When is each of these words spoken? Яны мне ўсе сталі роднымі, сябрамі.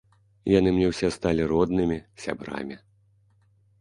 Яны 0.51 0.69
мне 0.77 0.87
ўсе 0.93 1.11
сталі 1.17 1.45
роднымі, 1.53 1.99
сябрамі. 2.25 2.75